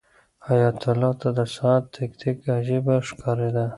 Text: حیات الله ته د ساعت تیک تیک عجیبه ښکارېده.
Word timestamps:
حیات 0.47 0.79
الله 0.91 1.13
ته 1.21 1.29
د 1.37 1.39
ساعت 1.55 1.83
تیک 1.93 2.11
تیک 2.21 2.37
عجیبه 2.57 2.95
ښکارېده. 3.07 3.65